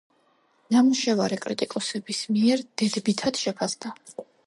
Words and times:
ნამუშევარი 0.75 1.37
კრიტიკოსების 1.45 2.25
მიერ 2.39 2.67
დედბითად 2.85 3.43
შეფასდა. 3.47 3.97